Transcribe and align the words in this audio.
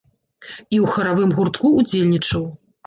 І 0.59 0.77
ў 0.83 0.85
харавым 0.95 1.37
гуртку 1.39 1.75
ўдзельнічаў. 1.79 2.53